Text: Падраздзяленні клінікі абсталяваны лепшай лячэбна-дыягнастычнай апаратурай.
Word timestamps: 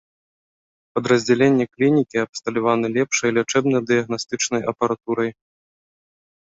Падраздзяленні 0.95 1.65
клінікі 1.73 2.23
абсталяваны 2.25 2.87
лепшай 2.97 3.29
лячэбна-дыягнастычнай 3.39 4.61
апаратурай. 4.75 5.31